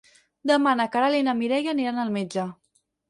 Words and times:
Demà 0.51 0.71
na 0.79 0.87
Queralt 0.95 1.19
i 1.19 1.27
na 1.27 1.37
Mireia 1.41 1.73
aniran 1.75 2.01
al 2.05 2.13
metge. 2.17 2.47